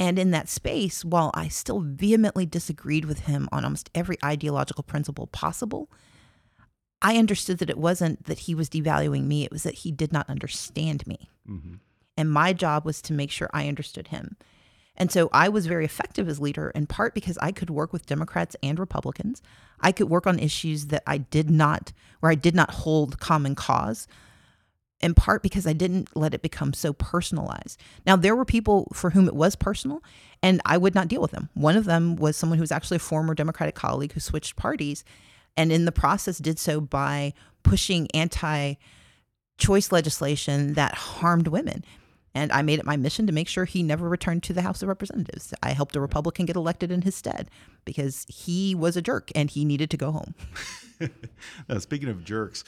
[0.01, 4.83] And in that space, while I still vehemently disagreed with him on almost every ideological
[4.83, 5.88] principle possible,
[7.03, 10.13] I understood that it wasn't that he was devaluing me, it was that he did
[10.13, 11.31] not understand me.
[11.49, 11.75] Mm-hmm.
[12.17, 14.37] And my job was to make sure I understood him.
[14.97, 18.05] And so I was very effective as leader in part because I could work with
[18.05, 19.41] Democrats and Republicans.
[19.81, 23.55] I could work on issues that I did not, where I did not hold common
[23.55, 24.07] cause,
[25.01, 27.81] in part because I didn't let it become so personalized.
[28.07, 30.03] Now, there were people for whom it was personal,
[30.43, 31.49] and I would not deal with them.
[31.55, 35.03] One of them was someone who was actually a former Democratic colleague who switched parties,
[35.57, 38.75] and in the process did so by pushing anti
[39.59, 41.85] choice legislation that harmed women.
[42.35, 44.83] And I made it my mission to make sure he never returned to the House
[44.83, 45.53] of Representatives.
[45.63, 47.51] I helped a Republican get elected in his stead
[47.85, 50.35] because he was a jerk and he needed to go home.
[51.67, 52.63] Now, speaking of jerks,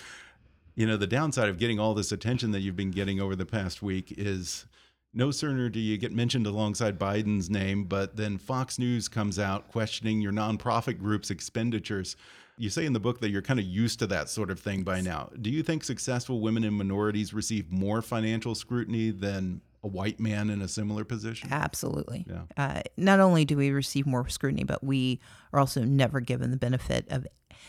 [0.75, 3.45] you know, the downside of getting all this attention that you've been getting over the
[3.45, 4.65] past week is
[5.13, 9.69] no sooner do you get mentioned alongside Biden's name, but then Fox News comes out
[9.69, 12.17] questioning your nonprofit group's expenditures.
[12.59, 14.83] You say in the book that you're kind of used to that sort of thing
[14.83, 15.31] by now.
[15.41, 20.51] Do you think successful women and minorities receive more financial scrutiny than a white man
[20.51, 21.49] in a similar position?
[21.51, 22.27] Absolutely.
[22.29, 22.43] Yeah.
[22.57, 25.21] Uh, not only do we receive more scrutiny, but we
[25.53, 27.27] are also never given the benefit of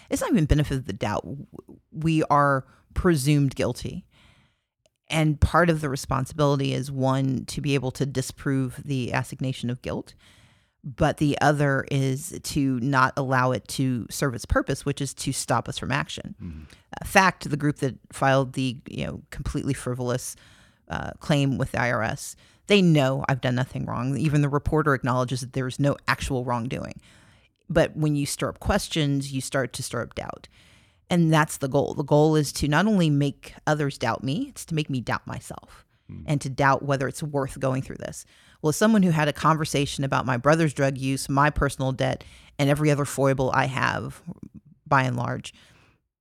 [0.10, 1.26] it's not even benefit of the doubt.
[1.92, 4.06] We are presumed guilty.
[5.10, 9.82] And part of the responsibility is one, to be able to disprove the assignation of
[9.82, 10.14] guilt,
[10.84, 15.32] but the other is to not allow it to serve its purpose, which is to
[15.32, 16.36] stop us from action.
[17.02, 20.36] Uh, fact, the group that filed the you know completely frivolous
[20.90, 22.36] uh, claim with the IRS,
[22.68, 24.18] they know I've done nothing wrong.
[24.18, 27.00] Even the reporter acknowledges that there is no actual wrongdoing.
[27.70, 30.50] But when you stir up questions, you start to stir up doubt.
[31.10, 31.94] And that's the goal.
[31.94, 35.26] The goal is to not only make others doubt me, it's to make me doubt
[35.28, 35.86] myself
[36.26, 38.26] and to doubt whether it's worth going through this.
[38.64, 42.24] Well, as someone who had a conversation about my brother's drug use, my personal debt,
[42.58, 44.22] and every other foible I have,
[44.88, 45.54] by and large,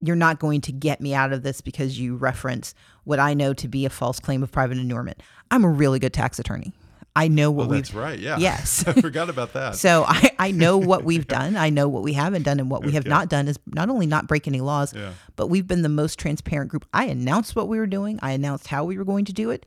[0.01, 2.75] you're not going to get me out of this because you reference
[3.05, 5.23] what I know to be a false claim of private inurement.
[5.51, 6.73] I'm a really good tax attorney.
[7.15, 8.19] I know Oh, what we've that's right.
[8.19, 8.39] Yeah.
[8.39, 8.85] Yes.
[8.89, 9.77] I forgot about that.
[9.77, 11.57] So I, I know what we've done.
[11.57, 12.59] I know what we haven't done.
[12.59, 13.11] And what we have Okay.
[13.11, 15.13] not done is not only not break any laws, Yeah.
[15.37, 16.87] but we've been the most transparent group.
[16.93, 19.67] I announced what we were doing, I announced how we were going to do it.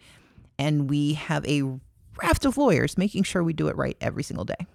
[0.58, 1.80] And we have a
[2.22, 4.68] raft of lawyers making sure we do it right every single day.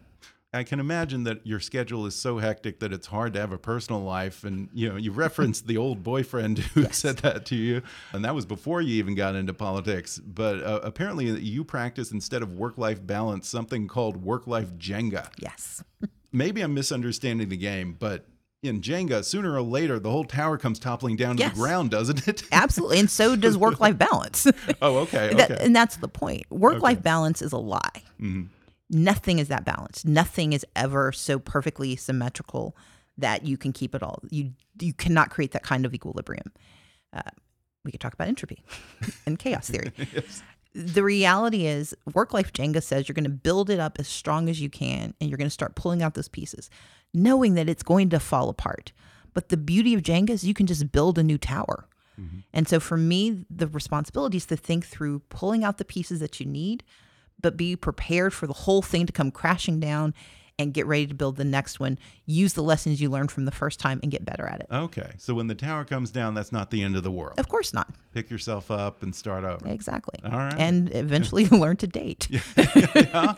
[0.53, 3.59] I can imagine that your schedule is so hectic that it's hard to have a
[3.59, 4.43] personal life.
[4.43, 7.83] And you know, you referenced the old boyfriend who said that to you,
[8.13, 10.19] and that was before you even got into politics.
[10.19, 15.29] But uh, apparently, you practice instead of work-life balance something called work-life Jenga.
[15.39, 15.85] Yes.
[16.33, 18.27] Maybe I'm misunderstanding the game, but
[18.63, 21.53] in Jenga, sooner or later, the whole tower comes toppling down to Yes.
[21.53, 22.43] the ground, doesn't it?
[22.53, 22.99] Absolutely.
[22.99, 24.47] And so does work life balance.
[24.83, 25.35] oh, okay, okay.
[25.35, 26.45] That, and that's the point.
[26.51, 28.03] Work life balance is a lie.
[28.21, 28.45] Mm-hmm.
[28.91, 30.05] Nothing is that balanced.
[30.07, 32.77] Nothing is ever so perfectly symmetrical
[33.17, 34.21] that you can keep it all.
[34.31, 36.53] You you cannot create that kind of equilibrium.
[37.13, 37.23] Uh,
[37.85, 38.63] we could talk about entropy
[39.27, 39.93] and chaos theory.
[39.97, 40.43] Yes.
[40.75, 44.49] The reality is, work life Jenga says you're going to build it up as strong
[44.49, 46.71] as you can, and you're going to start pulling out those pieces,
[47.13, 48.93] knowing that it's going to fall apart.
[49.35, 51.87] But the beauty of Jenga is you can just build a new tower.
[52.21, 52.39] Mm-hmm.
[52.53, 56.41] And so for me, the responsibility is to think through pulling out the pieces that
[56.41, 56.83] you need,
[57.41, 60.15] but be prepared for the whole thing to come crashing down
[60.61, 61.99] and get ready to build the next one.
[62.27, 64.67] Use the lessons you learned from the first time and get better at it.
[64.71, 65.11] Okay.
[65.19, 67.39] So when the tower comes down, that's not the end of the world.
[67.39, 67.89] Of course not.
[68.13, 69.67] Pick yourself up and start over.
[69.69, 70.21] Exactly.
[70.25, 70.55] All right.
[70.59, 72.29] And eventually learn to date.
[72.57, 73.35] yeah.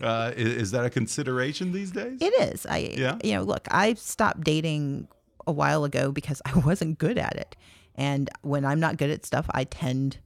[0.00, 2.18] Uh, is that a consideration these days?
[2.20, 2.66] It is.
[2.66, 3.16] I Yeah.
[3.24, 5.08] you know, look, I stopped dating
[5.46, 7.56] a while ago because I wasn't good at it.
[7.94, 10.18] And when I'm not good at stuff, I tend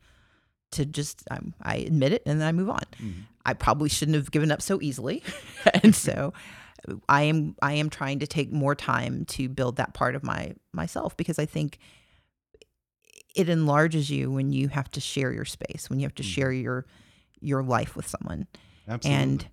[0.73, 2.83] to just I'm, I admit it and then I move on.
[3.01, 3.21] Mm-hmm.
[3.45, 5.23] I probably shouldn't have given up so easily.
[5.83, 6.33] and so
[7.09, 10.55] I am I am trying to take more time to build that part of my
[10.73, 11.79] myself because I think
[13.35, 16.31] it enlarges you when you have to share your space, when you have to mm-hmm.
[16.31, 16.87] share your
[17.41, 18.47] your life with someone.
[18.89, 19.23] Absolutely.
[19.23, 19.49] And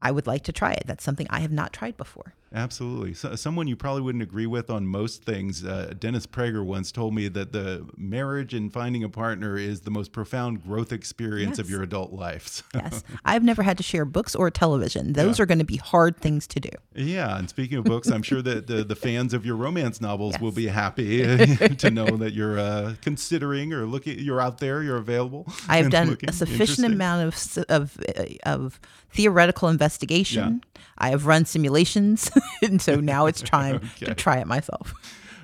[0.00, 0.84] I would like to try it.
[0.86, 2.34] That's something I have not tried before.
[2.54, 3.14] Absolutely.
[3.14, 5.64] So, someone you probably wouldn't agree with on most things.
[5.64, 9.90] Uh, Dennis Prager once told me that the marriage and finding a partner is the
[9.90, 12.62] most profound growth experience of your adult life.
[12.78, 13.02] Yes.
[13.24, 15.14] I've never had to share books or television.
[15.14, 16.68] Those are going to be hard things to do.
[16.94, 17.36] yeah.
[17.36, 20.52] And speaking of books, I'm sure that the, the fans of your romance novels will
[20.52, 21.18] be happy
[21.78, 25.46] to know that you're uh, considering or looking, you're out there, you're available.
[25.68, 28.78] I have done a sufficient amount of of uh, of
[29.10, 30.62] theoretical investigation.
[30.98, 32.30] I have run simulations,
[32.62, 34.06] and so now it's time Okay.
[34.06, 34.94] to try it myself.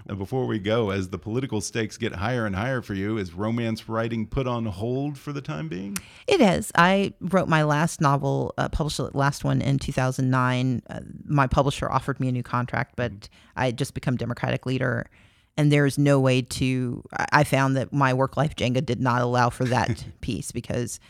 [0.06, 3.32] And before we go, as the political stakes get higher and higher for you, is
[3.32, 5.96] romance writing put on hold for the time being?
[6.26, 6.70] It is.
[6.74, 10.82] I wrote my last novel, uh, published the last one in 2009.
[10.90, 15.08] Uh, my publisher offered me a new contract, but I had just become Democratic leader.
[15.56, 17.02] And there's no way to.
[17.16, 21.00] I- I found that my work life Jenga did not allow for that piece because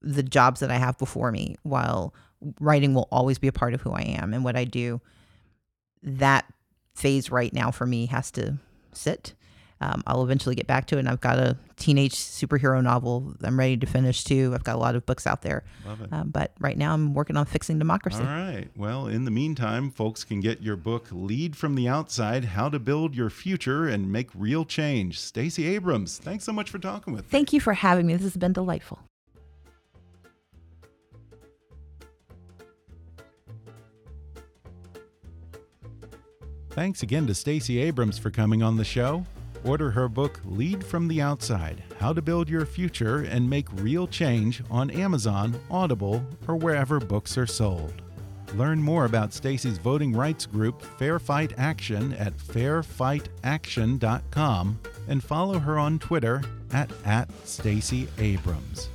[0.00, 2.14] the jobs that I have before me, while
[2.60, 5.00] writing will always be a part of who I am and what I do,
[6.02, 6.44] that
[6.94, 8.58] phase right now for me has to
[8.92, 9.34] sit.
[9.78, 11.00] Um, I'll eventually get back to it.
[11.00, 14.52] And I've got a teenage superhero novel I'm ready to finish too.
[14.54, 15.64] I've got a lot of books out there.
[15.86, 16.12] Love it.
[16.12, 18.20] Um, but right now I'm working on fixing democracy.
[18.20, 18.68] All right.
[18.74, 22.78] Well, in the meantime, folks can get your book Lead from the Outside: How to
[22.78, 25.20] Build Your Future and Make Real Change.
[25.20, 27.28] Stacey Abrams, thanks so much for talking with me.
[27.30, 28.14] Thank you for having me.
[28.14, 29.00] This has been delightful.
[36.76, 39.24] Thanks again to Stacey Abrams for coming on the show.
[39.64, 44.06] Order her book Lead from the Outside: How to Build Your Future and Make Real
[44.06, 48.02] Change on Amazon, Audible, or wherever books are sold.
[48.56, 55.78] Learn more about Stacey's voting rights group Fair Fight Action at fairfightaction.com and follow her
[55.78, 56.42] on Twitter
[56.74, 58.90] at, at Stacey Abrams.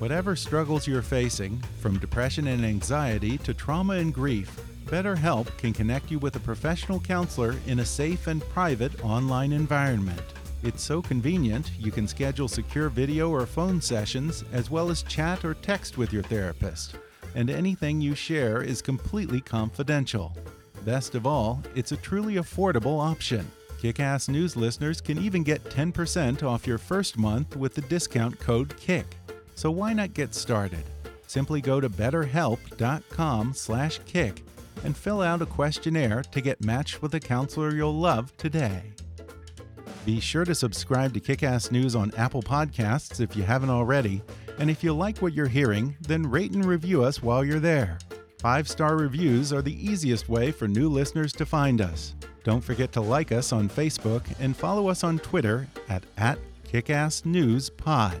[0.00, 6.10] Whatever struggles you're facing, from depression and anxiety to trauma and grief, BetterHelp can connect
[6.10, 10.22] you with a professional counselor in a safe and private online environment.
[10.62, 15.44] It's so convenient, you can schedule secure video or phone sessions, as well as chat
[15.44, 16.96] or text with your therapist.
[17.34, 20.34] And anything you share is completely confidential.
[20.86, 23.46] Best of all, it's a truly affordable option.
[23.82, 28.74] Kick-Ass News listeners can even get 10% off your first month with the discount code
[28.78, 29.16] KICK.
[29.54, 30.84] So why not get started?
[31.26, 34.44] Simply go to betterhelp.com/kick
[34.84, 38.82] and fill out a questionnaire to get matched with a counselor you'll love today.
[40.04, 44.22] Be sure to subscribe to Kickass News on Apple Podcasts if you haven't already,
[44.58, 47.98] and if you like what you're hearing, then rate and review us while you're there.
[48.38, 52.14] Five-star reviews are the easiest way for new listeners to find us.
[52.44, 56.38] Don't forget to like us on Facebook and follow us on Twitter at, at
[56.72, 58.20] @kickassnewspod.